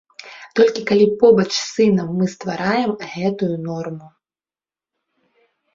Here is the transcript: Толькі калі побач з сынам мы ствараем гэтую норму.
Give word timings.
Толькі 0.59 0.81
калі 0.91 1.05
побач 1.23 1.45
з 1.57 1.61
сынам 1.75 2.09
мы 2.23 2.31
ствараем 2.35 2.91
гэтую 3.13 3.53
норму. 3.69 4.13